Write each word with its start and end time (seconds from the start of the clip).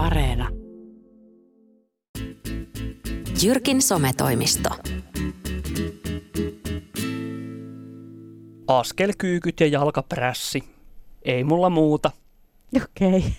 Areena. 0.00 0.48
Jyrkin 3.42 3.82
sometoimisto. 3.82 4.68
Askelkyykyt 8.66 9.60
ja 9.60 9.66
jalkaprässi. 9.66 10.64
Ei 11.22 11.44
mulla 11.44 11.70
muuta. 11.70 12.10
Okei, 12.76 13.18
okay. 13.18 13.30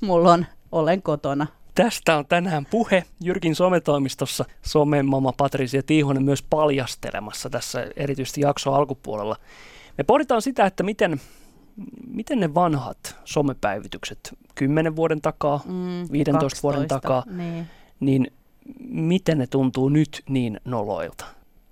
mulla 0.00 0.32
on, 0.32 0.46
olen 0.72 1.02
kotona. 1.02 1.46
Tästä 1.74 2.16
on 2.16 2.26
tänään 2.26 2.66
puhe 2.70 3.04
Jyrkin 3.20 3.54
sometoimistossa 3.54 4.44
somemama 4.62 5.32
Patricia 5.36 5.82
Tiihonen 5.82 6.22
myös 6.22 6.42
paljastelemassa 6.42 7.50
tässä 7.50 7.86
erityisesti 7.96 8.40
jakso 8.40 8.72
alkupuolella. 8.72 9.36
Me 9.98 10.04
pohditaan 10.04 10.42
sitä, 10.42 10.66
että 10.66 10.82
miten, 10.82 11.20
miten 12.14 12.40
ne 12.40 12.54
vanhat 12.54 13.16
somepäivitykset 13.24 14.34
10 14.54 14.96
vuoden 14.96 15.20
takaa, 15.20 15.60
mm, 15.64 16.12
15 16.12 16.32
12, 16.32 16.62
vuoden 16.62 16.88
takaa, 16.88 17.24
niin. 17.26 17.66
niin 18.00 18.26
miten 18.88 19.38
ne 19.38 19.46
tuntuu 19.46 19.88
nyt 19.88 20.22
niin 20.28 20.60
noloilta? 20.64 21.24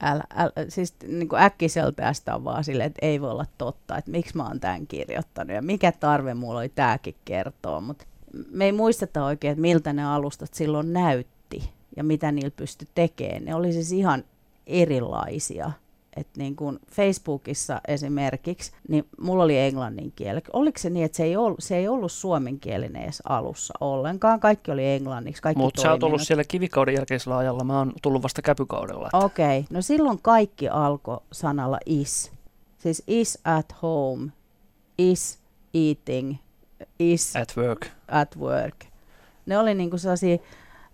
Älä, 0.02 0.24
älä, 0.34 0.52
siis 0.68 0.94
niin 1.08 1.28
kuin 1.28 1.42
äkkiseltästä 1.42 2.34
on 2.34 2.44
vaan 2.44 2.64
silleen, 2.64 2.86
että 2.86 3.06
ei 3.06 3.20
voi 3.20 3.30
olla 3.30 3.46
totta, 3.58 3.98
että 3.98 4.10
miksi 4.10 4.36
mä 4.36 4.46
oon 4.46 4.60
tämän 4.60 4.86
kirjoittanut 4.86 5.54
ja 5.54 5.62
mikä 5.62 5.92
tarve 5.92 6.34
mulla 6.34 6.58
oli 6.58 6.68
tämäkin 6.68 7.14
kertoa, 7.24 7.80
mutta 7.80 8.04
me 8.50 8.64
ei 8.64 8.72
muisteta 8.72 9.24
oikein, 9.24 9.52
että 9.52 9.62
miltä 9.62 9.92
ne 9.92 10.04
alustat 10.04 10.54
silloin 10.54 10.92
näytti 10.92 11.70
ja 11.96 12.04
mitä 12.04 12.32
niillä 12.32 12.50
pystyi 12.56 12.88
tekemään. 12.94 13.44
Ne 13.44 13.54
oli 13.54 13.72
siis 13.72 13.92
ihan 13.92 14.24
erilaisia. 14.66 15.72
Et 16.16 16.28
niin 16.36 16.56
kuin 16.56 16.78
Facebookissa 16.90 17.80
esimerkiksi, 17.88 18.72
niin 18.88 19.08
mulla 19.20 19.44
oli 19.44 19.58
englannin 19.58 20.12
kieli. 20.16 20.40
Oliko 20.52 20.78
se 20.78 20.90
niin, 20.90 21.04
että 21.04 21.16
se 21.16 21.24
ei 21.24 21.36
ollut, 21.36 21.60
se 21.60 21.76
ei 21.76 21.88
ollut 21.88 22.12
suomenkielinen 22.12 23.02
edes 23.02 23.22
alussa 23.28 23.74
ollenkaan? 23.80 24.40
Kaikki 24.40 24.70
oli 24.70 24.86
englanniksi, 24.86 25.42
kaikki 25.42 25.62
Mutta 25.62 25.82
sä 25.82 25.90
oot 25.90 26.02
ollut 26.02 26.22
siellä 26.22 26.44
kivikauden 26.44 26.94
jälkeisellä 26.94 27.36
ajalla, 27.36 27.64
mä 27.64 27.78
oon 27.78 27.92
tullut 28.02 28.22
vasta 28.22 28.42
käpykaudella. 28.42 29.08
Okei, 29.12 29.58
okay. 29.58 29.76
no 29.76 29.82
silloin 29.82 30.18
kaikki 30.22 30.68
alkoi 30.68 31.20
sanalla 31.32 31.78
is. 31.86 32.32
Siis 32.78 33.02
is 33.06 33.38
at 33.44 33.74
home, 33.82 34.32
is 34.98 35.38
eating, 35.74 36.36
is 36.98 37.36
at 37.36 37.56
work. 37.56 37.86
At 38.08 38.38
work. 38.38 38.76
Ne 39.46 39.58
oli 39.58 39.74
niinku 39.74 39.98
sellaisia 39.98 40.38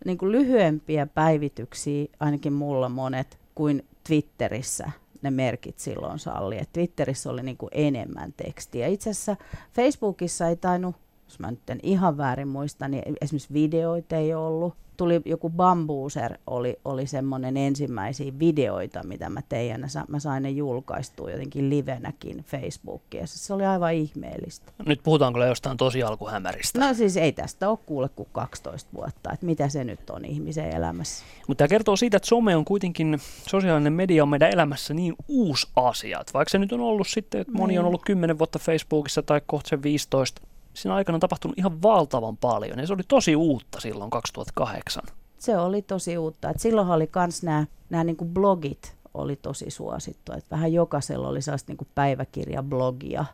niinku 0.05 0.33
lyhyempiä 0.33 1.07
päivityksiä, 1.07 2.07
ainakin 2.21 2.53
mulla 2.53 2.89
monet, 2.89 3.39
kuin 3.55 3.85
Twitterissä 4.09 4.91
ne 5.23 5.31
merkit 5.31 5.79
silloin 5.79 6.19
salli. 6.19 6.59
Et 6.59 6.73
Twitterissä 6.73 7.31
oli 7.31 7.43
niinku 7.43 7.69
enemmän 7.73 8.33
tekstiä. 8.37 8.87
Itse 8.87 9.11
asiassa 9.11 9.37
Facebookissa 9.73 10.49
ei 10.49 10.57
tainnut, 10.57 10.97
jos 11.25 11.39
mä 11.39 11.51
nyt 11.51 11.71
en 11.71 11.81
ihan 11.83 12.17
väärin 12.17 12.49
muista, 12.49 12.89
niin 12.89 13.03
esimerkiksi 13.21 13.55
videoita 13.55 14.17
ei 14.17 14.35
ollut 14.35 14.75
tuli 14.99 15.21
joku 15.25 15.51
Bambuser, 15.51 16.39
oli, 16.47 16.77
oli 16.85 17.07
semmoinen 17.07 17.57
ensimmäisiä 17.57 18.33
videoita, 18.39 19.03
mitä 19.03 19.31
mä 19.31 19.41
tein, 19.49 19.69
ja 19.69 20.05
mä 20.09 20.19
sain 20.19 20.43
ne 20.43 20.51
julkaistua 20.51 21.31
jotenkin 21.31 21.71
livenäkin 21.71 22.45
Facebookiin, 22.45 23.29
se 23.29 23.55
oli 23.55 23.67
aivan 23.67 23.95
ihmeellistä. 23.95 24.73
Nyt 24.87 25.01
puhutaanko 25.03 25.45
jostain 25.45 25.77
tosi 25.77 26.03
alkuhämäristä? 26.03 26.81
No 26.81 26.95
siis 26.95 27.17
ei 27.17 27.33
tästä 27.33 27.71
ole 27.71 27.79
kuule 27.87 28.09
kuin 28.09 28.29
12 28.33 28.91
vuotta, 28.95 29.33
että 29.33 29.47
mitä 29.47 29.69
se 29.69 29.85
nyt 29.85 30.11
on 30.11 30.25
ihmisen 30.25 30.77
elämässä. 30.77 31.25
Mutta 31.47 31.59
tämä 31.59 31.69
kertoo 31.69 31.97
siitä, 31.97 32.17
että 32.17 32.29
some 32.29 32.57
on 32.57 32.65
kuitenkin, 32.65 33.19
sosiaalinen 33.49 33.93
media 33.93 34.23
on 34.23 34.29
meidän 34.29 34.51
elämässä 34.51 34.95
niin 34.95 35.15
uusi 35.29 35.67
asia, 35.77 36.23
vaikka 36.35 36.51
se 36.51 36.59
nyt 36.59 36.73
on 36.73 36.81
ollut 36.81 37.09
sitten, 37.09 37.41
että 37.41 37.53
moni 37.53 37.79
on 37.79 37.83
niin. 37.83 37.87
ollut 37.87 38.05
10 38.05 38.39
vuotta 38.39 38.59
Facebookissa 38.59 39.23
tai 39.23 39.41
kohta 39.47 39.69
se 39.69 39.83
15, 39.83 40.43
siinä 40.75 40.95
aikana 40.95 41.17
on 41.17 41.21
tapahtunut 41.21 41.59
ihan 41.59 41.83
valtavan 41.83 42.37
paljon 42.37 42.79
ja 42.79 42.87
se 42.87 42.93
oli 42.93 43.03
tosi 43.09 43.37
uutta 43.37 43.81
silloin 43.81 44.11
2008. 44.11 45.03
Se 45.39 45.59
oli 45.59 45.83
tosi 45.83 46.19
uutta. 46.19 46.51
Et 46.51 46.61
silloin 46.61 46.89
oli 46.89 47.11
myös 47.17 47.43
nämä, 47.43 47.67
nämä 47.91 48.05
niin 48.05 48.17
blogit 48.33 48.97
oli 49.15 49.37
tosi 49.37 49.71
suosittu. 49.71 50.33
Et 50.33 50.45
vähän 50.51 50.73
jokaisella 50.73 51.29
oli 51.29 51.43
sellaista 51.43 51.73
niin 51.73 51.89
päiväkirjablogia. 51.95 53.25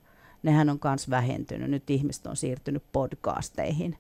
Nehän 0.43 0.71
on 0.71 0.79
myös 0.85 1.11
vähentynyt. 1.11 1.71
Nyt 1.71 1.91
ihmiset 1.91 2.27
on 2.27 2.37
siirtynyt 2.37 2.83
podcasteihin. 2.93 3.97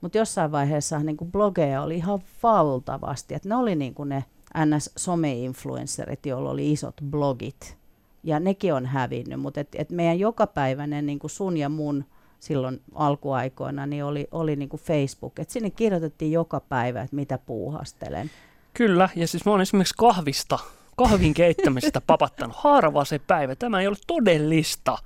Mutta 0.00 0.18
jossain 0.18 0.52
vaiheessa 0.52 0.98
niin 0.98 1.16
blogeja 1.32 1.82
oli 1.82 1.96
ihan 1.96 2.20
valtavasti. 2.42 3.34
Et 3.34 3.44
ne 3.44 3.56
oli 3.56 3.74
niin 3.74 3.94
ne 4.04 4.24
NS-some-influencerit, 4.58 6.26
joilla 6.26 6.50
oli 6.50 6.72
isot 6.72 6.94
blogit. 7.10 7.76
Ja 8.22 8.40
nekin 8.40 8.74
on 8.74 8.86
hävinnyt, 8.86 9.40
mutta 9.40 9.60
et, 9.60 9.68
et 9.74 9.90
meidän 9.90 10.18
jokapäiväinen 10.18 11.06
niin 11.06 11.18
sun 11.26 11.56
ja 11.56 11.68
mun– 11.68 12.04
silloin 12.40 12.80
alkuaikoina, 12.94 13.86
niin 13.86 14.04
oli, 14.04 14.28
oli 14.30 14.56
niin 14.56 14.68
kuin 14.68 14.80
Facebook. 14.80 15.38
Et 15.38 15.50
sinne 15.50 15.70
kirjoitettiin 15.70 16.32
joka 16.32 16.60
päivä, 16.60 17.02
että 17.02 17.16
mitä 17.16 17.38
puuhastelen. 17.38 18.30
Kyllä, 18.74 19.08
ja 19.16 19.28
siis 19.28 19.44
mä 19.44 19.52
oon 19.52 19.60
esimerkiksi 19.60 19.94
kahvista, 19.98 20.58
kahvin 20.96 21.34
keittämisestä 21.34 22.00
papattanut. 22.06 22.56
Harva 22.56 23.04
se 23.04 23.18
päivä, 23.18 23.56
tämä 23.56 23.80
ei 23.80 23.86
ole 23.86 23.96
todellista. 24.06 24.98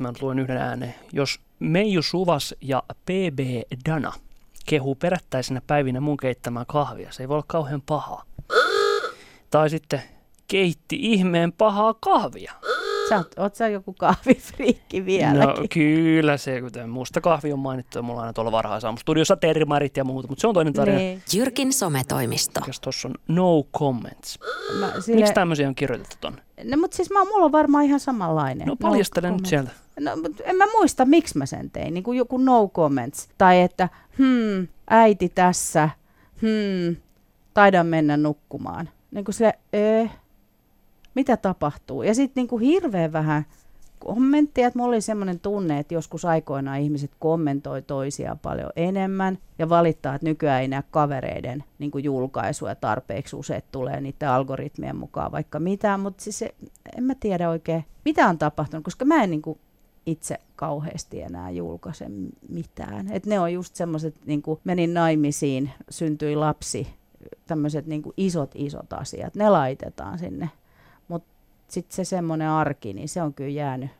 Mä 0.00 0.12
luen 0.20 0.38
yhden 0.38 0.56
ääneen. 0.56 0.94
Jos 1.12 1.40
Meiju 1.58 2.02
Suvas 2.02 2.54
ja 2.60 2.82
PB 3.06 3.38
Dana 3.88 4.12
kehuu 4.66 4.94
perättäisenä 4.94 5.62
päivinä 5.66 6.00
mun 6.00 6.16
keittämään 6.16 6.66
kahvia, 6.66 7.12
se 7.12 7.22
ei 7.22 7.28
voi 7.28 7.34
olla 7.34 7.44
kauhean 7.48 7.82
pahaa. 7.86 8.24
Tai 9.50 9.70
sitten 9.70 10.02
keitti 10.48 10.96
ihmeen 11.00 11.52
pahaa 11.52 11.94
kahvia. 11.94 12.52
Sä 13.08 13.16
oot, 13.16 13.38
oot 13.38 13.54
sä 13.54 13.68
joku 13.68 13.92
kahvifriikki 13.92 15.04
vieläkin? 15.04 15.40
No 15.40 15.54
kyllä 15.72 16.36
se, 16.36 16.60
kuten 16.60 16.90
musta 16.90 17.20
kahvi 17.20 17.52
on 17.52 17.58
mainittu, 17.58 17.98
ja 17.98 18.02
mulla 18.02 18.18
on 18.18 18.22
aina 18.22 18.32
tuolla 18.32 18.52
varhaisaamustuudiossa 18.52 19.36
termarit 19.36 19.96
ja 19.96 20.04
muuta, 20.04 20.28
mutta 20.28 20.40
se 20.40 20.46
on 20.46 20.54
toinen 20.54 20.72
tarina. 20.72 20.98
Niin. 20.98 21.22
Jyrkin 21.34 21.72
sometoimisto. 21.72 22.60
Mikäs 22.60 22.80
tossa 22.80 23.08
on 23.08 23.14
no 23.28 23.62
comments. 23.78 24.38
Mä, 24.80 24.92
sille... 25.00 25.16
Miksi 25.20 25.34
tämmöisiä 25.34 25.68
on 25.68 25.74
kirjoitettu 25.74 26.16
tonne? 26.20 26.42
No 26.64 26.76
mutta 26.76 26.96
siis 26.96 27.10
mä, 27.10 27.24
mulla 27.24 27.44
on 27.44 27.52
varmaan 27.52 27.84
ihan 27.84 28.00
samanlainen. 28.00 28.66
No 28.66 28.76
paljastele 28.76 29.30
no 29.30 29.36
nyt 29.36 29.46
sieltä. 29.46 29.70
No, 30.00 30.16
mutta 30.16 30.44
en 30.44 30.56
mä 30.56 30.64
muista, 30.72 31.04
miksi 31.04 31.38
mä 31.38 31.46
sen 31.46 31.70
tein. 31.70 31.94
Niin 31.94 32.04
kuin 32.04 32.18
joku 32.18 32.38
no 32.38 32.68
comments. 32.68 33.28
Tai 33.38 33.60
että, 33.60 33.88
hmm, 34.18 34.68
äiti 34.90 35.28
tässä, 35.28 35.90
hmm, 36.40 36.96
taidan 37.54 37.86
mennä 37.86 38.16
nukkumaan. 38.16 38.88
Niin 39.10 39.24
kuin 39.24 39.34
se, 39.34 39.52
eh, 39.72 40.10
mitä 41.18 41.36
tapahtuu. 41.36 42.02
Ja 42.02 42.14
sitten 42.14 42.40
niinku 42.40 42.58
hirveän 42.58 43.12
vähän 43.12 43.44
kommentteja, 43.98 44.66
että 44.66 44.78
mulla 44.78 44.88
oli 44.88 45.00
semmoinen 45.00 45.40
tunne, 45.40 45.78
että 45.78 45.94
joskus 45.94 46.24
aikoinaan 46.24 46.80
ihmiset 46.80 47.10
kommentoi 47.18 47.82
toisiaan 47.82 48.38
paljon 48.38 48.70
enemmän 48.76 49.38
ja 49.58 49.68
valittaa, 49.68 50.14
että 50.14 50.26
nykyään 50.26 50.62
ei 50.62 50.68
näe 50.68 50.82
kavereiden 50.90 51.64
niin 51.78 51.90
julkaisuja 52.02 52.74
tarpeeksi 52.74 53.36
usein 53.36 53.62
tulee 53.72 54.00
niiden 54.00 54.28
algoritmien 54.28 54.96
mukaan 54.96 55.32
vaikka 55.32 55.60
mitään, 55.60 56.00
mutta 56.00 56.24
siis 56.24 56.42
en 56.96 57.04
mä 57.04 57.14
tiedä 57.14 57.50
oikein, 57.50 57.84
mitä 58.04 58.28
on 58.28 58.38
tapahtunut, 58.38 58.84
koska 58.84 59.04
mä 59.04 59.22
en 59.22 59.30
niin 59.30 59.42
kuin 59.42 59.58
itse 60.06 60.38
kauheasti 60.56 61.22
enää 61.22 61.50
julkaise 61.50 62.06
mitään. 62.48 63.12
Et 63.12 63.26
ne 63.26 63.40
on 63.40 63.52
just 63.52 63.74
semmoiset, 63.74 64.14
niin 64.26 64.42
kuin 64.42 64.60
menin 64.64 64.94
naimisiin, 64.94 65.70
syntyi 65.90 66.36
lapsi, 66.36 66.88
tämmöiset 67.46 67.86
niin 67.86 68.02
isot 68.16 68.50
isot 68.54 68.92
asiat, 68.92 69.34
ne 69.34 69.50
laitetaan 69.50 70.18
sinne 70.18 70.50
sitten 71.68 71.96
se 71.96 72.04
semmoinen 72.04 72.48
arki, 72.48 72.92
niin 72.92 73.08
se 73.08 73.22
on 73.22 73.34
kyllä 73.34 73.50
jäänyt. 73.50 73.90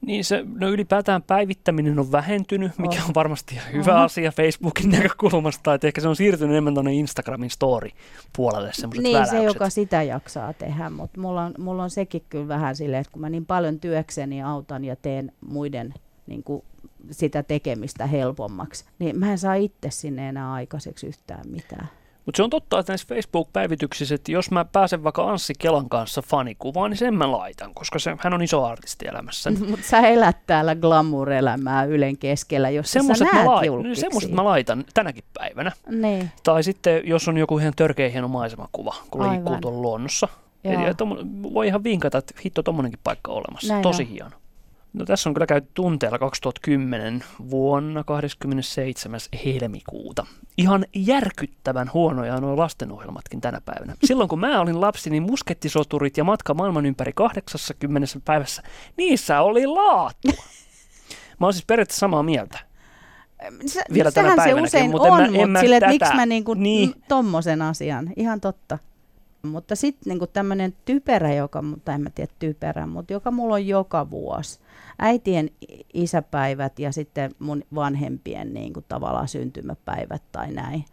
Niin 0.00 0.24
se, 0.24 0.44
no 0.58 0.68
ylipäätään 0.68 1.22
päivittäminen 1.22 1.98
on 1.98 2.12
vähentynyt, 2.12 2.72
mikä 2.78 3.04
on, 3.04 3.14
varmasti 3.14 3.60
hyvä 3.72 3.92
uh-huh. 3.92 4.04
asia 4.04 4.32
Facebookin 4.32 4.90
näkökulmasta, 4.90 5.74
että 5.74 5.86
ehkä 5.86 6.00
se 6.00 6.08
on 6.08 6.16
siirtynyt 6.16 6.52
enemmän 6.52 6.74
tuonne 6.74 6.94
Instagramin 6.94 7.50
story-puolelle 7.50 8.72
semmoiset 8.72 9.02
Niin, 9.02 9.14
väläykset. 9.14 9.38
se 9.38 9.44
joka 9.44 9.70
sitä 9.70 10.02
jaksaa 10.02 10.52
tehdä, 10.52 10.90
mutta 10.90 11.20
mulla 11.20 11.44
on, 11.44 11.54
mulla 11.58 11.82
on 11.82 11.90
sekin 11.90 12.22
kyllä 12.28 12.48
vähän 12.48 12.76
silleen, 12.76 13.00
että 13.00 13.12
kun 13.12 13.20
mä 13.20 13.28
niin 13.30 13.46
paljon 13.46 13.80
työkseni 13.80 14.42
autan 14.42 14.84
ja 14.84 14.96
teen 14.96 15.32
muiden 15.40 15.94
niin 16.26 16.42
kuin 16.42 16.64
sitä 17.10 17.42
tekemistä 17.42 18.06
helpommaksi, 18.06 18.84
niin 18.98 19.18
mä 19.18 19.30
en 19.30 19.38
saa 19.38 19.54
itse 19.54 19.90
sinne 19.90 20.28
enää 20.28 20.52
aikaiseksi 20.52 21.06
yhtään 21.06 21.44
mitään. 21.50 21.88
Mutta 22.26 22.36
se 22.36 22.42
on 22.42 22.50
totta, 22.50 22.78
että 22.78 22.92
näissä 22.92 23.06
Facebook-päivityksissä, 23.08 24.14
että 24.14 24.32
jos 24.32 24.50
mä 24.50 24.64
pääsen 24.64 25.04
vaikka 25.04 25.30
Anssi 25.30 25.52
Kelan 25.58 25.88
kanssa 25.88 26.22
fanikuvaan, 26.22 26.90
niin 26.90 26.98
sen 26.98 27.14
mä 27.14 27.32
laitan, 27.32 27.74
koska 27.74 27.98
se, 27.98 28.16
hän 28.18 28.34
on 28.34 28.42
iso 28.42 28.64
artisti 28.64 29.08
elämässä. 29.08 29.50
Mutta 29.70 29.86
sä 29.86 29.98
elät 29.98 30.36
täällä 30.46 30.74
glamour-elämää 30.74 31.84
Ylen 31.84 32.18
keskellä, 32.18 32.70
jos 32.70 32.92
semmoset 32.92 33.28
sä 33.28 33.34
näet 33.34 33.46
mä 33.46 33.94
Semmoiset 33.94 34.30
mä 34.30 34.44
laitan 34.44 34.84
tänäkin 34.94 35.24
päivänä. 35.34 35.72
Niin. 35.88 36.30
Tai 36.42 36.62
sitten, 36.62 37.02
jos 37.04 37.28
on 37.28 37.36
joku 37.36 37.58
ihan 37.58 37.72
törkeä 37.76 38.08
hieno 38.08 38.28
maisemakuva, 38.28 38.94
kun 39.10 39.20
Aivan. 39.20 39.34
liikkuu 39.34 39.56
tuolla 39.60 39.82
luonnossa. 39.82 40.28
Eli 40.64 40.76
voi 41.42 41.66
ihan 41.66 41.84
vinkata, 41.84 42.18
että 42.18 42.34
hitto, 42.44 42.62
tommonenkin 42.62 43.00
paikka 43.04 43.32
on 43.32 43.38
olemassa. 43.38 43.72
Näin 43.72 43.82
Tosi 43.82 44.02
on. 44.02 44.08
hieno. 44.08 44.30
No 44.96 45.04
tässä 45.04 45.30
on 45.30 45.34
kyllä 45.34 45.46
käyty 45.46 45.68
tunteella 45.74 46.18
2010 46.18 47.24
vuonna 47.50 48.04
27. 48.04 49.20
helmikuuta. 49.44 50.26
Ihan 50.58 50.84
järkyttävän 50.94 51.90
huonoja 51.94 52.40
nuo 52.40 52.56
lastenohjelmatkin 52.56 53.40
tänä 53.40 53.60
päivänä. 53.64 53.94
Silloin 54.04 54.28
kun 54.28 54.40
mä 54.40 54.60
olin 54.60 54.80
lapsi, 54.80 55.10
niin 55.10 55.22
muskettisoturit 55.22 56.16
ja 56.16 56.24
matka 56.24 56.54
maailman 56.54 56.86
ympäri 56.86 57.12
80 57.12 58.20
päivässä, 58.24 58.62
niissä 58.96 59.40
oli 59.40 59.66
laatu. 59.66 60.28
Mä 61.40 61.46
oon 61.46 61.52
siis 61.52 61.66
periaatteessa 61.66 62.00
samaa 62.00 62.22
mieltä. 62.22 62.58
Se, 63.66 63.82
vielä 63.92 64.12
tänä 64.12 64.44
se 64.44 64.54
usein 64.54 64.90
mutta 64.90 65.08
on, 65.08 65.24
en 65.24 65.32
mä, 65.32 65.38
en 65.38 65.48
mutta 65.48 65.60
sille, 65.60 65.76
että 65.76 65.88
miksi 65.88 66.14
mä 66.14 66.26
niinku 66.26 66.54
niin. 66.54 66.94
tommosen 67.08 67.62
asian, 67.62 68.12
ihan 68.16 68.40
totta. 68.40 68.78
Mutta 69.42 69.76
sitten 69.76 70.10
niinku 70.10 70.26
tämmöinen 70.26 70.74
typerä, 70.84 71.34
joka, 71.34 71.62
mutta 71.62 71.92
en 71.92 72.00
mä 72.00 72.10
tiedä 72.10 72.32
typerä, 72.38 72.86
mutta 72.86 73.12
joka 73.12 73.30
mulla 73.30 73.54
on 73.54 73.66
joka 73.66 74.10
vuosi. 74.10 74.60
Äitien 74.98 75.50
isäpäivät 75.94 76.78
ja 76.78 76.92
sitten 76.92 77.34
mun 77.38 77.62
vanhempien 77.74 78.54
niinku 78.54 78.84
tavallaan 78.88 79.28
syntymäpäivät 79.28 80.22
tai 80.32 80.52
näin. 80.52 80.84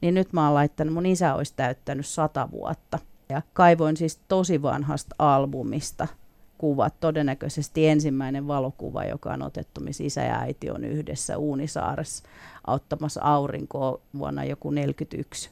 Niin 0.00 0.14
nyt 0.14 0.32
mä 0.32 0.44
oon 0.44 0.54
laittanut, 0.54 0.94
mun 0.94 1.06
isä 1.06 1.34
olisi 1.34 1.52
täyttänyt 1.56 2.06
sata 2.06 2.48
vuotta. 2.50 2.98
Ja 3.28 3.42
kaivoin 3.52 3.96
siis 3.96 4.20
tosi 4.28 4.62
vanhasta 4.62 5.14
albumista 5.18 6.08
kuvat. 6.58 7.00
Todennäköisesti 7.00 7.88
ensimmäinen 7.88 8.48
valokuva, 8.48 9.04
joka 9.04 9.32
on 9.32 9.42
otettu, 9.42 9.80
missä 9.80 10.04
isä 10.04 10.22
ja 10.22 10.40
äiti 10.40 10.70
on 10.70 10.84
yhdessä 10.84 11.38
Uunisaaressa 11.38 12.24
auttamassa 12.66 13.20
aurinkoa 13.22 14.00
vuonna 14.18 14.44
joku 14.44 14.70
41. 14.70 15.50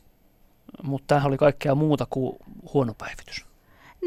Mutta 0.83 1.05
tämähän 1.07 1.29
oli 1.29 1.37
kaikkea 1.37 1.75
muuta 1.75 2.07
kuin 2.11 2.37
huono 2.75 2.95
päivitys. 2.99 3.47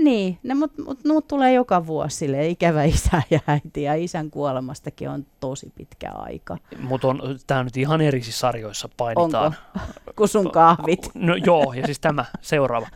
Niin, 0.04 0.40
no, 0.44 0.56
mutta 0.56 0.84
mut, 0.84 1.06
mut 1.06 1.28
tulee 1.28 1.54
joka 1.54 1.88
vuosi 1.88 2.18
sille 2.18 2.48
ikävä 2.48 2.84
isä 2.84 3.22
ja 3.32 3.40
äiti 3.48 3.84
ja 3.84 3.96
isän 3.96 4.32
kuolemastakin 4.32 5.10
on 5.10 5.26
tosi 5.40 5.72
pitkä 5.76 6.12
aika. 6.12 6.58
Mutta 6.80 7.08
tämä 7.48 7.64
nyt 7.64 7.78
ihan 7.78 8.02
eri 8.02 8.22
sarjoissa 8.22 8.90
painitaan. 8.98 9.46
Onko? 9.46 9.58
Kun 10.16 10.28
sun 10.28 10.52
kahvit. 10.52 11.12
No 11.16 11.36
joo, 11.36 11.74
ja 11.74 11.86
siis 11.86 12.00
tämä 12.00 12.26
seuraava. 12.42 12.88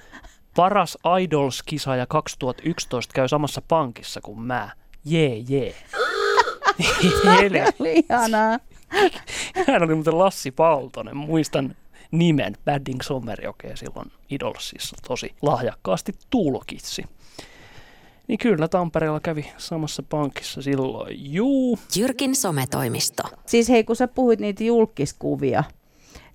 Paras 0.56 0.98
Idols-kisaaja 1.22 2.06
2011 2.08 3.14
käy 3.14 3.28
samassa 3.28 3.62
pankissa 3.68 4.22
kuin 4.22 4.42
mä. 4.42 4.70
Jee, 5.06 5.44
jee. 5.50 5.76
Ihanaa. 7.86 8.60
Hän 9.68 9.84
oli 9.84 9.96
muuten 9.96 10.20
Lassi 10.20 10.52
Paltonen. 10.52 11.18
Muistan 11.18 11.76
nimen 12.14 12.58
Badding 12.66 13.02
Sommerjokea 13.02 13.78
silloin 13.78 14.12
Idolsissa 14.30 14.98
tosi 15.08 15.36
lahjakkaasti 15.42 16.14
tulkitsi. 16.30 17.04
Niin 18.28 18.38
kyllä 18.38 18.68
Tampereella 18.68 19.20
kävi 19.20 19.46
samassa 19.58 20.04
pankissa 20.04 20.62
silloin, 20.62 21.34
juu. 21.34 21.80
Jyrkin 21.96 22.36
sometoimisto. 22.36 23.24
Siis 23.46 23.70
hei, 23.70 23.84
kun 23.84 23.96
sä 23.96 24.08
puhuit 24.08 24.40
niitä 24.40 24.64
julkiskuvia, 24.64 25.64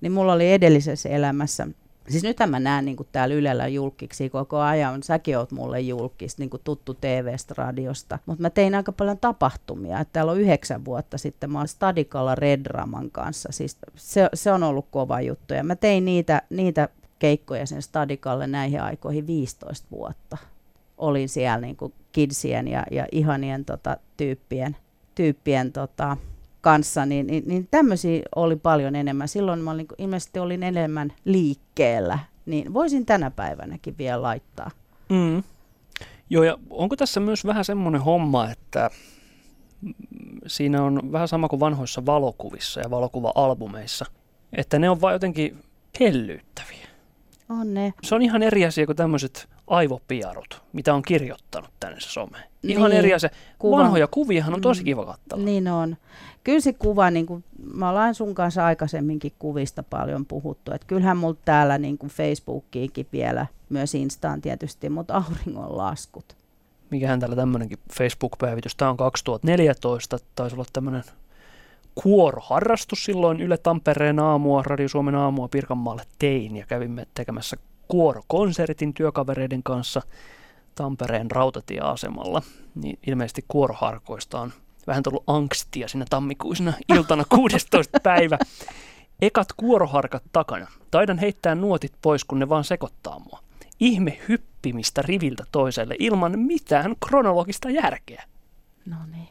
niin 0.00 0.12
mulla 0.12 0.32
oli 0.32 0.52
edellisessä 0.52 1.08
elämässä 1.08 1.68
Siis 2.10 2.22
nyt 2.22 2.36
mä 2.46 2.60
näen 2.60 2.84
niin 2.84 2.96
kuin 2.96 3.08
täällä 3.12 3.34
Ylellä 3.34 3.68
julkiksi 3.68 4.30
koko 4.30 4.58
ajan. 4.58 5.02
Säkin 5.02 5.38
oot 5.38 5.52
mulle 5.52 5.80
julkis, 5.80 6.38
niin 6.38 6.50
kuin 6.50 6.60
tuttu 6.64 6.94
TV-stä, 6.94 7.54
radiosta. 7.56 8.18
Mutta 8.26 8.42
mä 8.42 8.50
tein 8.50 8.74
aika 8.74 8.92
paljon 8.92 9.18
tapahtumia. 9.18 10.00
Että 10.00 10.12
täällä 10.12 10.32
on 10.32 10.40
yhdeksän 10.40 10.84
vuotta 10.84 11.18
sitten. 11.18 11.52
Mä 11.52 11.58
oon 11.58 11.68
Stadikalla 11.68 12.34
Redraman 12.34 13.10
kanssa. 13.10 13.48
Siis 13.52 13.78
se, 13.96 14.28
se 14.34 14.52
on 14.52 14.62
ollut 14.62 14.86
kova 14.90 15.20
juttu. 15.20 15.54
Ja 15.54 15.64
mä 15.64 15.76
tein 15.76 16.04
niitä, 16.04 16.42
niitä 16.50 16.88
keikkoja 17.18 17.66
sen 17.66 17.82
Stadikalle 17.82 18.46
näihin 18.46 18.82
aikoihin 18.82 19.26
15 19.26 19.86
vuotta. 19.90 20.36
Olin 20.98 21.28
siellä 21.28 21.58
niin 21.58 21.76
kuin 21.76 21.92
kidsien 22.12 22.68
ja, 22.68 22.84
ja 22.90 23.06
ihanien 23.12 23.64
tota, 23.64 23.96
tyyppien, 24.16 24.76
tyyppien 25.14 25.72
tota, 25.72 26.16
kanssa, 26.68 27.06
niin, 27.06 27.26
niin, 27.26 27.44
niin 27.46 27.68
tämmöisiä 27.70 28.22
oli 28.36 28.56
paljon 28.56 28.96
enemmän. 28.96 29.28
Silloin 29.28 29.60
mä 29.60 29.70
olin, 29.70 29.86
ilmeisesti 29.98 30.38
olin 30.38 30.62
enemmän 30.62 31.12
liikkeellä, 31.24 32.18
niin 32.46 32.74
voisin 32.74 33.06
tänä 33.06 33.30
päivänäkin 33.30 33.98
vielä 33.98 34.22
laittaa. 34.22 34.70
Mm. 35.08 35.42
Joo, 36.30 36.44
ja 36.44 36.58
onko 36.70 36.96
tässä 36.96 37.20
myös 37.20 37.46
vähän 37.46 37.64
semmoinen 37.64 38.00
homma, 38.00 38.50
että 38.50 38.90
siinä 40.46 40.82
on 40.82 41.12
vähän 41.12 41.28
sama 41.28 41.48
kuin 41.48 41.60
vanhoissa 41.60 42.06
valokuvissa 42.06 42.80
ja 42.80 42.90
valokuva-albumeissa, 42.90 44.06
että 44.52 44.78
ne 44.78 44.90
on 44.90 45.00
vain 45.00 45.12
jotenkin 45.12 45.58
hellyyttäviä. 46.00 46.88
On 47.48 47.74
ne. 47.74 47.92
Se 48.02 48.14
on 48.14 48.22
ihan 48.22 48.42
eri 48.42 48.64
asia 48.64 48.86
kuin 48.86 48.96
tämmöiset 48.96 49.48
aivopiarut, 49.68 50.62
mitä 50.72 50.94
on 50.94 51.02
kirjoittanut 51.02 51.70
tänne 51.80 52.00
someen. 52.00 52.44
Ihan 52.62 52.90
niin, 52.90 52.98
eri 52.98 53.14
asia. 53.14 53.30
Kuva. 53.58 53.78
Vanhoja 53.78 54.06
kuviahan 54.06 54.54
on 54.54 54.60
tosi 54.60 54.80
mm. 54.80 54.84
kiva 54.84 55.06
katsella. 55.06 55.44
Niin 55.44 55.68
on. 55.68 55.96
Kyllä 56.44 56.60
se 56.60 56.72
kuva, 56.72 57.10
niin 57.10 57.26
kuin, 57.26 57.44
mä 57.74 57.90
ollaan 57.90 58.14
sun 58.14 58.34
kanssa 58.34 58.64
aikaisemminkin 58.64 59.32
kuvista 59.38 59.82
paljon 59.82 60.26
puhuttu, 60.26 60.72
että 60.72 60.86
kyllähän 60.86 61.16
mulla 61.16 61.36
täällä 61.44 61.78
niin 61.78 61.98
kuin 61.98 62.10
Facebookiinkin 62.10 63.06
vielä, 63.12 63.46
myös 63.68 63.94
Instaan 63.94 64.40
tietysti, 64.40 64.90
mutta 64.90 65.14
auringon 65.14 65.76
laskut. 65.76 66.36
Mikähän 66.90 67.20
täällä 67.20 67.36
tämmöinenkin 67.36 67.78
Facebook-päivitys, 67.92 68.76
tämä 68.76 68.90
on 68.90 68.96
2014, 68.96 70.18
taisi 70.34 70.56
olla 70.56 70.64
tämmöinen 70.72 71.02
kuoroharrastus 71.94 73.04
silloin 73.04 73.40
Yle 73.40 73.56
Tampereen 73.56 74.18
aamua, 74.18 74.62
Radio 74.62 74.88
Suomen 74.88 75.14
aamua 75.14 75.48
Pirkanmaalle 75.48 76.02
tein 76.18 76.56
ja 76.56 76.66
kävimme 76.66 77.06
tekemässä 77.14 77.56
kuorokonsertin 77.88 78.94
työkavereiden 78.94 79.62
kanssa 79.62 80.02
Tampereen 80.74 81.30
rautatieasemalla. 81.30 82.42
Niin 82.74 82.98
ilmeisesti 83.06 83.44
kuoroharkoista 83.48 84.40
on 84.40 84.52
vähän 84.86 85.02
tullut 85.02 85.24
angstia 85.26 85.88
siinä 85.88 86.04
tammikuisena 86.10 86.72
iltana 86.88 87.24
16. 87.36 88.00
päivä. 88.02 88.38
Ekat 89.22 89.48
kuoroharkat 89.56 90.22
takana. 90.32 90.66
Taidan 90.90 91.18
heittää 91.18 91.54
nuotit 91.54 91.92
pois, 92.02 92.24
kun 92.24 92.38
ne 92.38 92.48
vaan 92.48 92.64
sekoittaa 92.64 93.18
mua. 93.18 93.38
Ihme 93.80 94.18
hyppimistä 94.28 95.02
riviltä 95.02 95.44
toiselle 95.52 95.96
ilman 95.98 96.38
mitään 96.38 96.96
kronologista 97.08 97.70
järkeä. 97.70 98.24
No 98.86 98.96
niin. 99.12 99.28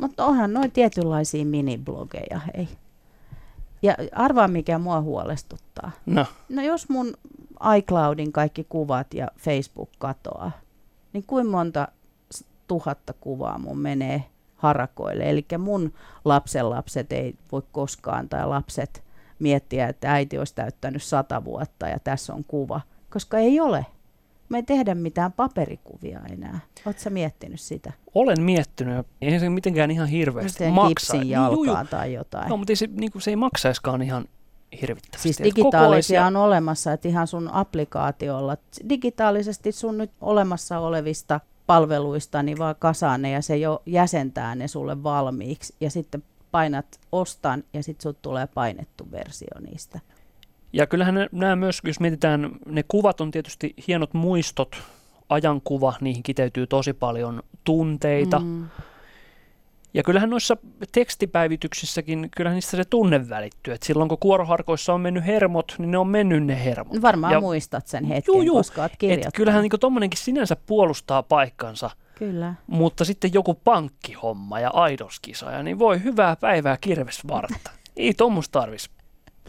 Mutta 0.00 0.26
onhan 0.26 0.52
noin 0.52 0.72
tietynlaisia 0.72 1.44
miniblogeja, 1.44 2.40
hei. 2.56 2.68
Ja 3.82 3.94
arvaa, 4.12 4.48
mikä 4.48 4.78
mua 4.78 5.00
huolestuttaa. 5.00 5.90
No. 6.06 6.26
No 6.48 6.62
jos 6.62 6.88
mun 6.88 7.14
iCloudin 7.76 8.32
kaikki 8.32 8.66
kuvat 8.68 9.14
ja 9.14 9.28
Facebook 9.38 9.90
katoaa, 9.98 10.50
niin 11.12 11.24
kuinka 11.26 11.50
monta 11.50 11.88
tuhatta 12.68 13.12
kuvaa 13.12 13.58
mun 13.58 13.78
menee 13.78 14.24
harakoille. 14.56 15.30
Eli 15.30 15.46
mun 15.58 15.92
lapsenlapset 16.24 17.12
ei 17.12 17.34
voi 17.52 17.62
koskaan, 17.72 18.28
tai 18.28 18.46
lapset 18.46 19.02
miettiä, 19.38 19.88
että 19.88 20.12
äiti 20.12 20.38
olisi 20.38 20.54
täyttänyt 20.54 21.02
sata 21.02 21.44
vuotta 21.44 21.88
ja 21.88 21.98
tässä 21.98 22.34
on 22.34 22.44
kuva, 22.44 22.80
koska 23.10 23.38
ei 23.38 23.60
ole. 23.60 23.86
Me 24.48 24.58
ei 24.58 24.62
tehdä 24.62 24.94
mitään 24.94 25.32
paperikuvia 25.32 26.20
enää. 26.32 26.60
Oletko 26.86 27.10
miettinyt 27.10 27.60
sitä? 27.60 27.92
Olen 28.14 28.42
miettinyt. 28.42 29.06
Ei 29.20 29.40
se 29.40 29.48
mitenkään 29.48 29.90
ihan 29.90 30.08
hirveästi 30.08 30.70
maksa. 30.70 31.12
Kipsin 31.12 31.30
jalkaa 31.30 31.84
tai 31.84 32.12
jotain. 32.12 32.48
No, 32.48 32.56
mutta 32.56 32.72
ei 32.72 32.76
se, 32.76 32.86
niin 32.86 33.12
kuin, 33.12 33.22
se 33.22 33.30
ei 33.30 33.36
maksaiskaan 33.36 34.02
ihan 34.02 34.24
hirvittävästi. 34.80 35.22
Siis 35.22 35.38
digitaalisia 35.44 36.26
on 36.26 36.36
olemassa, 36.36 36.92
että 36.92 37.08
ihan 37.08 37.26
sun 37.26 37.50
applikaatiolla, 37.52 38.56
digitaalisesti 38.88 39.72
sun 39.72 39.98
nyt 39.98 40.10
olemassa 40.20 40.78
olevista 40.78 41.40
palveluista, 41.66 42.42
niin 42.42 42.58
vaan 42.58 42.74
kasaan 42.78 43.22
ne 43.22 43.30
ja 43.30 43.42
se 43.42 43.56
jo 43.56 43.82
jäsentää 43.86 44.54
ne 44.54 44.68
sulle 44.68 45.02
valmiiksi 45.02 45.74
ja 45.80 45.90
sitten 45.90 46.22
painat 46.50 46.86
ostan 47.12 47.64
ja 47.72 47.82
sitten 47.82 48.02
sut 48.02 48.22
tulee 48.22 48.46
painettu 48.46 49.08
versio 49.12 49.60
niistä. 49.60 50.00
Ja 50.72 50.86
kyllähän 50.86 51.14
nämä 51.32 51.56
myös, 51.56 51.80
jos 51.84 52.00
mietitään, 52.00 52.50
ne 52.66 52.84
kuvat 52.88 53.20
on 53.20 53.30
tietysti 53.30 53.74
hienot 53.88 54.14
muistot, 54.14 54.76
ajankuva, 55.28 55.94
niihin 56.00 56.22
kiteytyy 56.22 56.66
tosi 56.66 56.92
paljon 56.92 57.42
tunteita. 57.64 58.38
Mm. 58.38 58.68
Ja 59.94 60.02
kyllähän 60.02 60.30
noissa 60.30 60.56
tekstipäivityksissäkin, 60.92 62.28
kyllähän 62.36 62.54
niistä 62.54 62.76
se 62.76 62.84
tunne 62.84 63.28
välittyy. 63.28 63.74
Et 63.74 63.82
silloin 63.82 64.08
kun 64.08 64.18
kuoroharkoissa 64.18 64.94
on 64.94 65.00
mennyt 65.00 65.26
hermot, 65.26 65.74
niin 65.78 65.90
ne 65.90 65.98
on 65.98 66.08
mennyt 66.08 66.44
ne 66.44 66.64
hermot. 66.64 67.02
Varmaan 67.02 67.32
ja, 67.32 67.40
muistat 67.40 67.86
sen 67.86 68.04
hetken, 68.04 68.34
juu, 68.34 68.42
juu, 68.42 68.56
koska 68.56 68.80
olet 68.80 68.92
kirjoittanut. 68.98 69.34
Kyllähän 69.34 69.62
niin 69.62 69.80
tuommoinenkin 69.80 70.20
sinänsä 70.20 70.56
puolustaa 70.66 71.22
paikkansa. 71.22 71.90
Kyllä. 72.14 72.54
Mutta 72.66 73.04
sitten 73.04 73.30
joku 73.34 73.54
pankkihomma 73.54 74.60
ja 74.60 74.70
aidoskisa, 74.70 75.50
ja 75.50 75.62
niin 75.62 75.78
voi 75.78 76.02
hyvää 76.02 76.36
päivää 76.36 76.76
kirvesvartta. 76.80 77.70
Ei 77.96 78.14
tuommoista 78.14 78.60
tarvitsisi 78.60 78.90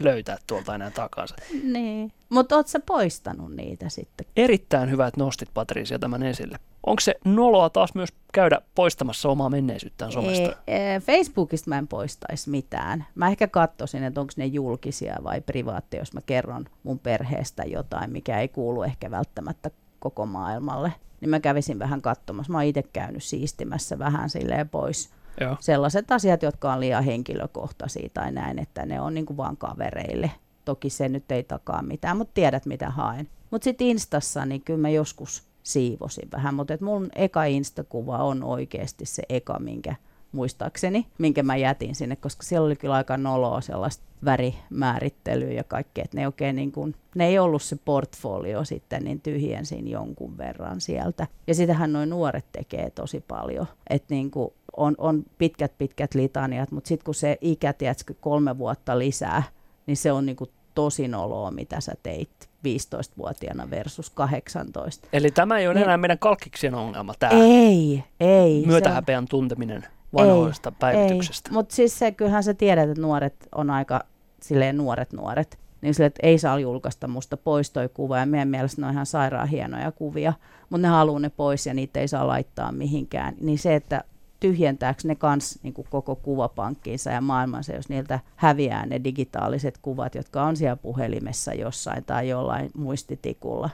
löytää 0.00 0.38
tuolta 0.46 0.74
enää 0.74 0.90
takansa. 0.90 1.36
Niin, 1.62 2.12
mutta 2.28 2.56
ootko 2.56 2.78
poistanut 2.86 3.56
niitä 3.56 3.88
sitten? 3.88 4.26
Erittäin 4.36 4.90
hyvä, 4.90 5.06
että 5.06 5.20
nostit 5.20 5.48
Patricia 5.54 5.98
tämän 5.98 6.22
esille. 6.22 6.58
Onko 6.86 7.00
se 7.00 7.14
noloa 7.24 7.70
taas 7.70 7.94
myös 7.94 8.08
käydä 8.32 8.60
poistamassa 8.74 9.28
omaa 9.28 9.50
menneisyyttään 9.50 10.12
somesta? 10.12 10.56
Ei, 10.66 11.00
Facebookista 11.00 11.70
mä 11.70 11.78
en 11.78 11.88
poistaisi 11.88 12.50
mitään. 12.50 13.04
Mä 13.14 13.28
ehkä 13.28 13.48
katsoisin, 13.48 14.04
että 14.04 14.20
onko 14.20 14.32
ne 14.36 14.46
julkisia 14.46 15.16
vai 15.24 15.40
privaatteja, 15.40 16.00
jos 16.00 16.12
mä 16.12 16.20
kerron 16.26 16.64
mun 16.82 16.98
perheestä 16.98 17.62
jotain, 17.62 18.12
mikä 18.12 18.40
ei 18.40 18.48
kuulu 18.48 18.82
ehkä 18.82 19.10
välttämättä 19.10 19.70
koko 19.98 20.26
maailmalle. 20.26 20.92
Niin 21.20 21.30
mä 21.30 21.40
kävisin 21.40 21.78
vähän 21.78 22.02
katsomassa. 22.02 22.52
Mä 22.52 22.58
oon 22.58 22.64
itse 22.64 22.82
käynyt 22.82 23.22
siistimässä 23.22 23.98
vähän 23.98 24.30
silleen 24.30 24.68
pois 24.68 25.10
Joo. 25.40 25.56
sellaiset 25.60 26.10
asiat, 26.12 26.42
jotka 26.42 26.72
on 26.72 26.80
liian 26.80 27.04
henkilökohtaisia 27.04 28.08
tai 28.14 28.32
näin, 28.32 28.58
että 28.58 28.86
ne 28.86 29.00
on 29.00 29.14
niin 29.14 29.26
kuin 29.26 29.36
vaan 29.36 29.56
kavereille. 29.56 30.30
Toki 30.64 30.90
se 30.90 31.08
nyt 31.08 31.32
ei 31.32 31.42
takaa 31.42 31.82
mitään, 31.82 32.16
mutta 32.16 32.34
tiedät 32.34 32.66
mitä 32.66 32.90
haen. 32.90 33.28
Mutta 33.50 33.64
sitten 33.64 33.86
Instassa, 33.86 34.46
niin 34.46 34.62
kyllä 34.62 34.80
mä 34.80 34.88
joskus 34.88 35.42
siivosin 35.62 36.28
vähän, 36.32 36.54
mutta 36.54 36.74
mun 36.80 37.08
eka 37.14 37.44
Insta-kuva 37.44 38.18
on 38.18 38.44
oikeasti 38.44 39.06
se 39.06 39.22
eka, 39.28 39.58
minkä 39.58 39.94
muistaakseni, 40.34 41.06
minkä 41.18 41.42
mä 41.42 41.56
jätin 41.56 41.94
sinne, 41.94 42.16
koska 42.16 42.42
siellä 42.42 42.66
oli 42.66 42.76
kyllä 42.76 42.94
aika 42.94 43.16
noloa 43.16 43.60
sellaista 43.60 44.04
värimäärittelyä 44.24 45.52
ja 45.52 45.64
kaikkea, 45.64 46.04
että 46.04 46.16
ne, 46.16 46.26
oikein 46.26 46.56
niin 46.56 46.72
kuin, 46.72 46.94
ne 47.14 47.26
ei 47.26 47.38
ollut 47.38 47.62
se 47.62 47.76
portfolio 47.84 48.64
sitten, 48.64 49.04
niin 49.04 49.20
tyhjensin 49.20 49.88
jonkun 49.88 50.38
verran 50.38 50.80
sieltä. 50.80 51.26
Ja 51.46 51.54
sitähän 51.54 51.92
noin 51.92 52.10
nuoret 52.10 52.44
tekee 52.52 52.90
tosi 52.90 53.24
paljon, 53.28 53.66
että 53.90 54.14
niin 54.14 54.30
kuin 54.30 54.52
on, 54.76 54.94
on 54.98 55.24
pitkät 55.38 55.72
pitkät 55.78 56.14
litaniat, 56.14 56.70
mutta 56.70 56.88
sitten 56.88 57.04
kun 57.04 57.14
se 57.14 57.38
ikä, 57.40 57.72
tiedätkö, 57.72 58.14
kolme 58.20 58.58
vuotta 58.58 58.98
lisää, 58.98 59.42
niin 59.86 59.96
se 59.96 60.12
on 60.12 60.26
niin 60.26 60.36
kuin 60.36 60.50
tosi 60.74 61.08
noloa, 61.08 61.50
mitä 61.50 61.80
sä 61.80 61.92
teit 62.02 62.30
15-vuotiaana 62.68 63.70
versus 63.70 64.10
18. 64.10 65.08
Eli 65.12 65.30
tämä 65.30 65.58
ei 65.58 65.66
ole 65.66 65.74
niin, 65.74 65.84
enää 65.84 65.96
meidän 65.96 66.18
kalkkiksien 66.18 66.74
ongelma, 66.74 67.14
tämä 67.18 67.32
ei, 67.32 68.04
ei, 68.20 68.66
myötähäpeän 68.66 69.28
tunteminen 69.28 69.84
vanhoista 70.14 70.68
ei, 70.68 70.76
päivityksestä. 70.80 71.52
Mutta 71.52 71.74
siis 71.74 71.98
se, 71.98 72.12
kyllähän 72.12 72.42
sä 72.42 72.54
tiedät, 72.54 72.88
että 72.88 73.02
nuoret 73.02 73.48
on 73.54 73.70
aika 73.70 74.04
silleen 74.42 74.76
nuoret 74.76 75.12
nuoret, 75.12 75.58
niin 75.80 75.94
sille, 75.94 76.06
että 76.06 76.26
ei 76.26 76.38
saa 76.38 76.58
julkaista 76.58 77.08
musta 77.08 77.36
pois 77.36 77.70
toi 77.70 77.88
kuva, 77.88 78.18
ja 78.18 78.26
meidän 78.26 78.48
mielestä 78.48 78.80
ne 78.80 78.86
on 78.86 78.92
ihan 78.92 79.06
sairaan 79.06 79.48
hienoja 79.48 79.92
kuvia, 79.92 80.32
mutta 80.70 80.82
ne 80.82 80.88
haluaa 80.88 81.20
ne 81.20 81.30
pois 81.30 81.66
ja 81.66 81.74
niitä 81.74 82.00
ei 82.00 82.08
saa 82.08 82.26
laittaa 82.26 82.72
mihinkään. 82.72 83.34
Niin 83.40 83.58
se, 83.58 83.74
että 83.74 84.04
tyhjentääkö 84.40 85.00
ne 85.04 85.14
kans 85.14 85.58
niin 85.62 85.74
kuin 85.74 85.86
koko 85.90 86.16
kuvapankkiinsa 86.16 87.10
ja 87.10 87.20
maailmansa, 87.20 87.72
jos 87.72 87.88
niiltä 87.88 88.20
häviää 88.36 88.86
ne 88.86 89.04
digitaaliset 89.04 89.78
kuvat, 89.82 90.14
jotka 90.14 90.42
on 90.42 90.56
siellä 90.56 90.76
puhelimessa 90.76 91.54
jossain 91.54 92.04
tai 92.04 92.28
jollain 92.28 92.70
muistitikulla. 92.76 93.70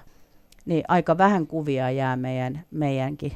Niin 0.65 0.85
aika 0.89 1.19
vähän 1.19 1.47
kuvia 1.47 1.91
jää 1.91 2.17
meidän, 2.17 2.65
meidänkin 2.71 3.33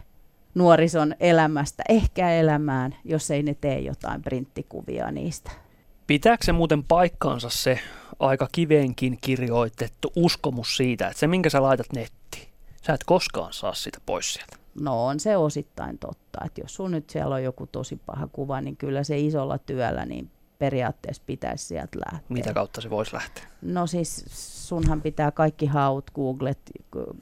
nuorison 0.54 1.14
elämästä 1.20 1.82
ehkä 1.88 2.30
elämään, 2.30 2.94
jos 3.04 3.30
ei 3.30 3.42
ne 3.42 3.54
tee 3.54 3.80
jotain 3.80 4.22
printtikuvia 4.22 5.10
niistä. 5.10 5.50
Pitääkö 6.06 6.44
se 6.44 6.52
muuten 6.52 6.84
paikkaansa 6.84 7.50
se 7.50 7.78
aika 8.18 8.48
kiveenkin 8.52 9.18
kirjoitettu 9.20 10.12
uskomus 10.16 10.76
siitä, 10.76 11.08
että 11.08 11.20
se 11.20 11.26
minkä 11.26 11.50
sä 11.50 11.62
laitat 11.62 11.92
nettiin, 11.92 12.48
sä 12.86 12.92
et 12.92 13.04
koskaan 13.04 13.52
saa 13.52 13.74
sitä 13.74 13.98
pois 14.06 14.34
sieltä? 14.34 14.56
No 14.80 15.06
on 15.06 15.20
se 15.20 15.36
osittain 15.36 15.98
totta, 15.98 16.44
että 16.44 16.60
jos 16.60 16.74
sun 16.74 16.90
nyt 16.90 17.10
siellä 17.10 17.34
on 17.34 17.42
joku 17.42 17.66
tosi 17.66 18.00
paha 18.06 18.26
kuva, 18.26 18.60
niin 18.60 18.76
kyllä 18.76 19.04
se 19.04 19.18
isolla 19.18 19.58
työllä 19.58 20.06
niin 20.06 20.30
periaatteessa 20.64 21.22
pitäisi 21.26 21.64
sieltä 21.64 21.98
lähteä. 21.98 22.26
Mitä 22.28 22.52
kautta 22.54 22.80
se 22.80 22.90
voisi 22.90 23.14
lähteä? 23.14 23.44
No 23.62 23.86
siis 23.86 24.24
sunhan 24.68 25.02
pitää 25.02 25.30
kaikki 25.30 25.66
haut, 25.66 26.10
googlet 26.14 26.58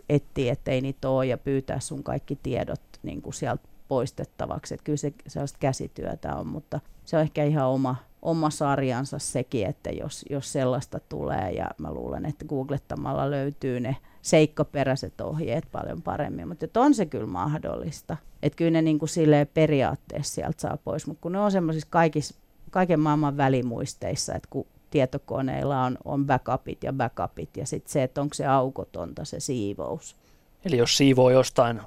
etsiä, 0.09 0.53
ettei 0.53 0.81
niitä 0.81 1.09
ole 1.09 1.27
ja 1.27 1.39
pyytää 1.39 1.81
sun 1.81 2.03
kaikki 2.03 2.39
tiedot 2.43 2.81
niin 3.03 3.23
kuin 3.23 3.35
sieltä 3.35 3.69
poistettavaksi. 3.89 4.75
Että 4.75 4.85
kyllä 4.85 4.97
se 4.97 5.13
sellaista 5.27 5.59
käsityötä 5.59 6.35
on, 6.35 6.47
mutta 6.47 6.81
se 7.05 7.17
on 7.17 7.23
ehkä 7.23 7.45
ihan 7.45 7.67
oma, 7.67 7.97
oma 8.23 8.51
sarjansa 8.51 9.19
sekin, 9.19 9.67
että 9.67 9.91
jos, 9.91 10.25
jos 10.31 10.53
sellaista 10.53 11.01
tulee, 11.09 11.51
ja 11.53 11.71
mä 11.79 11.93
luulen, 11.93 12.27
että 12.27 12.45
googlettamalla 12.45 13.31
löytyy 13.31 13.81
ne 13.81 13.97
seikkaperäiset 14.23 15.21
ohjeet 15.21 15.65
paljon 15.73 16.03
paremmin, 16.03 16.49
mutta 16.49 16.81
on 16.81 16.95
se 16.95 17.07
kyllä 17.07 17.27
mahdollista. 17.27 18.17
Että 18.43 18.57
kyllä 18.57 18.71
ne 18.71 18.83
niin 18.83 18.99
kuin 18.99 19.09
periaatteessa 19.55 20.35
sieltä 20.35 20.61
saa 20.61 20.77
pois, 20.77 21.07
mutta 21.07 21.21
kun 21.21 21.33
ne 21.33 21.41
on 21.41 21.53
semmoisissa 21.53 21.89
kaikissa, 21.91 22.35
kaiken 22.73 23.01
maailman 23.01 23.37
välimuisteissa, 23.37 24.35
että 24.35 24.49
kun 24.51 24.67
tietokoneilla 24.91 25.85
on, 25.85 25.99
on 26.05 26.27
backupit 26.27 26.85
ja 26.85 26.93
backupit 26.93 27.57
ja 27.57 27.67
sitten 27.67 27.93
se, 27.93 28.03
että 28.03 28.21
onko 28.21 28.35
se 28.35 28.47
aukotonta 28.47 29.25
se 29.25 29.41
siivous. 29.41 30.17
Eli 30.65 30.77
jos 30.77 30.97
siivoo 30.97 31.31
jostain 31.31 31.81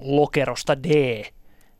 lokerosta 0.00 0.82
D, 0.82 0.88
niin, 0.88 1.26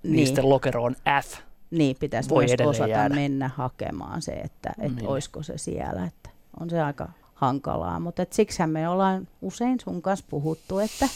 niin 0.02 0.26
sitten 0.26 0.48
lokero 0.48 0.84
on 0.84 0.96
F. 1.22 1.38
Niin, 1.70 1.96
pitäisi 2.00 2.30
Voi 2.30 2.46
myös 2.46 2.68
osata 2.68 2.88
jäädä. 2.88 3.14
mennä 3.14 3.50
hakemaan 3.54 4.22
se, 4.22 4.32
että 4.32 4.72
et 4.80 4.96
niin. 4.96 5.08
olisiko 5.08 5.42
se 5.42 5.58
siellä. 5.58 6.04
Että 6.04 6.30
on 6.60 6.70
se 6.70 6.80
aika 6.80 7.08
hankalaa, 7.34 8.00
mutta 8.00 8.26
siksihän 8.30 8.70
me 8.70 8.88
ollaan 8.88 9.28
usein 9.42 9.80
sun 9.80 10.02
kanssa 10.02 10.26
puhuttu, 10.30 10.78
että 10.78 11.08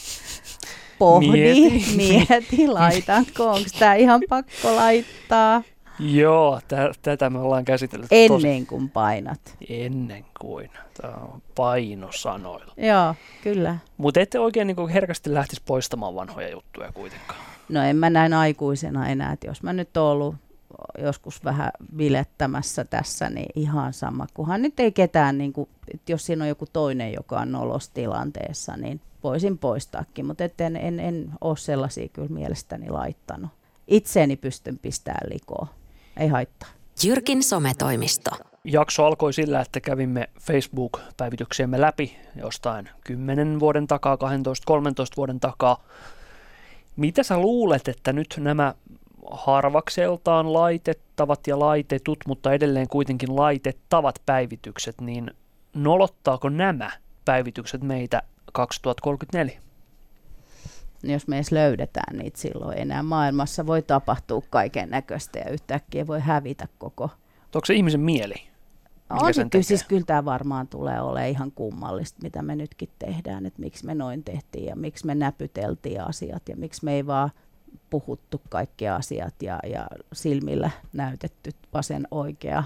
pohdi, 0.99 1.27
mieti, 1.27 1.85
mieti 1.95 2.67
laitanko, 2.67 3.51
onko 3.51 3.69
tämä 3.79 3.95
ihan 3.95 4.21
pakko 4.29 4.75
laittaa. 4.75 5.63
Joo, 5.99 6.59
t- 6.67 7.01
tätä 7.01 7.29
me 7.29 7.39
ollaan 7.39 7.65
käsitellyt. 7.65 8.07
Ennen 8.11 8.29
tosi... 8.29 8.65
kuin 8.65 8.89
painat. 8.89 9.57
Ennen 9.69 10.25
kuin. 10.39 10.69
Tämä 11.01 11.13
on 11.13 11.41
painosanoilla. 11.55 12.73
Joo, 12.77 13.15
kyllä. 13.43 13.77
Mutta 13.97 14.19
ette 14.19 14.39
oikein 14.39 14.67
niin 14.67 14.89
herkästi 14.89 15.33
lähtisi 15.33 15.61
poistamaan 15.65 16.15
vanhoja 16.15 16.49
juttuja 16.49 16.91
kuitenkaan. 16.91 17.39
No 17.69 17.83
en 17.83 17.95
mä 17.95 18.09
näin 18.09 18.33
aikuisena 18.33 19.07
enää, 19.07 19.33
että 19.33 19.47
jos 19.47 19.63
mä 19.63 19.73
nyt 19.73 19.97
oon 19.97 20.11
ollut 20.11 20.35
joskus 20.97 21.43
vähän 21.43 21.71
vilettämässä 21.97 22.85
tässä, 22.85 23.29
niin 23.29 23.49
ihan 23.55 23.93
sama. 23.93 24.27
Kunhan 24.33 24.61
nyt 24.61 24.79
ei 24.79 24.91
ketään, 24.91 25.37
niin 25.37 25.53
kuin, 25.53 25.69
että 25.93 26.11
jos 26.11 26.25
siinä 26.25 26.43
on 26.43 26.49
joku 26.49 26.65
toinen, 26.73 27.13
joka 27.13 27.39
on 27.39 27.51
nolostilanteessa, 27.51 28.77
niin 28.77 29.01
voisin 29.23 29.57
poistaakin, 29.57 30.25
mutta 30.25 30.43
en, 30.43 30.75
en, 30.75 30.99
en 30.99 31.31
ole 31.41 31.57
sellaisia 31.57 32.07
kyllä 32.07 32.29
mielestäni 32.29 32.89
laittanut. 32.89 33.51
Itseeni 33.87 34.35
pystyn 34.35 34.79
pistämään 34.79 35.29
likoon. 35.29 35.67
Ei 36.17 36.27
haittaa. 36.27 36.69
Jyrkin 37.03 37.43
sometoimisto. 37.43 38.31
Jakso 38.63 39.05
alkoi 39.05 39.33
sillä, 39.33 39.61
että 39.61 39.79
kävimme 39.79 40.29
Facebook-päivityksiemme 40.41 41.81
läpi 41.81 42.17
jostain 42.35 42.89
10 43.03 43.59
vuoden 43.59 43.87
takaa, 43.87 44.15
12-13 44.15 44.19
vuoden 45.17 45.39
takaa. 45.39 45.83
Mitä 46.95 47.23
sä 47.23 47.39
luulet, 47.39 47.87
että 47.87 48.13
nyt 48.13 48.35
nämä 48.37 48.73
harvakseltaan 49.31 50.53
laitettavat 50.53 51.47
ja 51.47 51.59
laitetut, 51.59 52.17
mutta 52.27 52.53
edelleen 52.53 52.87
kuitenkin 52.87 53.35
laitettavat 53.35 54.21
päivitykset, 54.25 55.01
niin 55.01 55.31
nolottaako 55.73 56.49
nämä 56.49 56.91
päivitykset 57.25 57.81
meitä 57.81 58.21
2034? 58.53 59.59
Jos 61.03 61.27
me 61.27 61.35
edes 61.35 61.51
löydetään 61.51 62.17
niitä 62.17 62.39
silloin 62.39 62.77
enää 62.77 63.03
maailmassa, 63.03 63.65
voi 63.65 63.81
tapahtua 63.81 64.41
kaiken 64.49 64.89
näköistä 64.89 65.39
ja 65.39 65.49
yhtäkkiä 65.49 66.07
voi 66.07 66.19
hävitä 66.19 66.67
koko. 66.77 67.03
Onko 67.55 67.65
se 67.65 67.73
ihmisen 67.73 68.01
mieli? 68.01 68.35
On 69.09 69.33
se 69.33 69.45
kyllä, 69.51 69.63
siis 69.63 69.83
kyllä 69.83 70.05
tämä 70.05 70.25
varmaan 70.25 70.67
tulee 70.67 71.01
olemaan 71.01 71.29
ihan 71.29 71.51
kummallista, 71.51 72.19
mitä 72.23 72.41
me 72.41 72.55
nytkin 72.55 72.89
tehdään, 72.99 73.45
että 73.45 73.61
miksi 73.61 73.85
me 73.85 73.95
noin 73.95 74.23
tehtiin 74.23 74.65
ja 74.65 74.75
miksi 74.75 75.05
me 75.05 75.15
näpyteltiin 75.15 76.01
asiat 76.01 76.49
ja 76.49 76.55
miksi 76.55 76.85
me 76.85 76.93
ei 76.93 77.07
vaan 77.07 77.29
puhuttu 77.89 78.41
kaikki 78.49 78.87
asiat 78.87 79.41
ja, 79.41 79.59
ja 79.67 79.87
silmillä 80.13 80.69
näytetty 80.93 81.51
vasen 81.73 82.07
oikea. 82.11 82.63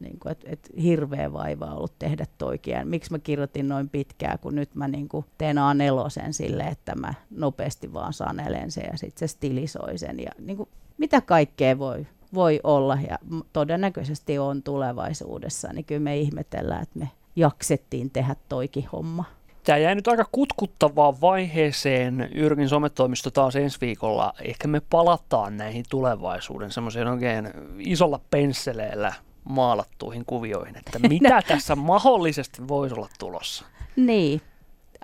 Niin 0.00 0.18
kuin, 0.18 0.32
et, 0.32 0.44
et 0.46 0.70
hirveä 0.82 1.32
vaiva 1.32 1.66
ollut 1.66 1.98
tehdä 1.98 2.26
toikin. 2.38 2.74
Miksi 2.84 3.12
mä 3.12 3.18
kirjoitin 3.18 3.68
noin 3.68 3.88
pitkään, 3.88 4.38
kun 4.38 4.54
nyt 4.54 4.74
mä 4.74 4.88
niin 4.88 5.08
kuin 5.08 5.24
teen 5.38 5.56
A4 5.56 6.32
sille, 6.32 6.62
että 6.62 6.94
mä 6.94 7.14
nopeasti 7.30 7.92
vaan 7.92 8.12
sanelen 8.12 8.70
sen 8.70 8.84
ja 8.92 8.98
sitten 8.98 9.28
se 9.28 9.32
stilisoi 9.32 9.98
sen. 9.98 10.20
Ja 10.20 10.30
niin 10.38 10.56
kuin, 10.56 10.68
mitä 10.98 11.20
kaikkea 11.20 11.78
voi, 11.78 12.06
voi 12.34 12.60
olla 12.64 12.98
ja 13.10 13.18
todennäköisesti 13.52 14.38
on 14.38 14.62
tulevaisuudessa, 14.62 15.72
niin 15.72 15.84
kyllä 15.84 16.00
me 16.00 16.16
ihmetellään, 16.16 16.82
että 16.82 16.98
me 16.98 17.10
jaksettiin 17.36 18.10
tehdä 18.10 18.36
toikin 18.48 18.86
homma. 18.92 19.24
Tämä 19.64 19.78
jäi 19.78 19.94
nyt 19.94 20.08
aika 20.08 20.24
kutkuttavaan 20.32 21.20
vaiheeseen 21.20 22.28
Jyrkin 22.34 22.68
sometoimisto 22.68 23.30
taas 23.30 23.56
ensi 23.56 23.78
viikolla. 23.80 24.32
Ehkä 24.42 24.68
me 24.68 24.80
palataan 24.90 25.56
näihin 25.56 25.84
tulevaisuuden 25.90 26.70
semmoiseen 26.70 27.08
oikein 27.08 27.50
isolla 27.78 28.20
pensseleellä 28.30 29.12
maalattuihin 29.48 30.24
kuvioihin, 30.24 30.76
että 30.76 30.98
mitä 31.08 31.42
tässä 31.42 31.76
mahdollisesti 31.76 32.68
voisi 32.68 32.94
olla 32.94 33.08
tulossa. 33.18 33.64
Niin. 33.96 34.40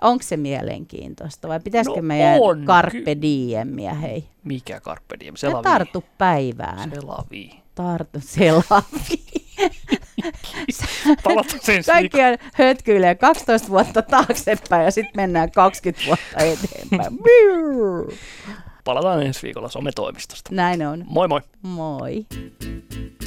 Onko 0.01 0.23
se 0.23 0.37
mielenkiintoista 0.37 1.47
vai 1.47 1.59
pitäisikö 1.59 1.95
no 1.95 2.01
meidän 2.01 2.39
on. 2.41 2.65
Carpe 2.65 3.17
Diemia, 3.21 3.93
hei? 3.93 4.27
Mikä 4.43 4.79
Carpe 4.79 5.19
Diem? 5.19 5.35
Selavi. 5.35 5.63
Tartu 5.63 6.03
päivään. 6.17 6.91
Selavi. 6.95 7.61
Tartu 7.75 8.19
selavi. 8.19 9.25
Palataan 11.23 11.59
sen 11.61 11.83
Kaikki 11.85 12.21
on 12.21 12.37
hötkyilee 12.53 13.15
12 13.15 13.69
vuotta 13.69 14.01
taaksepäin 14.01 14.85
ja 14.85 14.91
sitten 14.91 15.13
mennään 15.15 15.51
20 15.51 16.05
vuotta 16.07 16.37
eteenpäin. 16.37 17.19
Palataan 18.83 19.23
ensi 19.23 19.43
viikolla 19.43 19.69
sometoimistosta. 19.69 20.49
Näin 20.53 20.87
on. 20.87 21.05
Moi 21.07 21.27
moi. 21.27 21.41
Moi. 21.61 22.25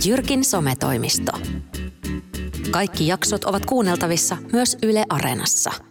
Jyrkin 0.04 0.44
sometoimisto. 0.44 1.32
Kaikki 2.70 3.06
jaksot 3.06 3.44
ovat 3.44 3.66
kuunneltavissa 3.66 4.36
myös 4.52 4.76
Yle 4.82 5.04
Areenassa. 5.08 5.87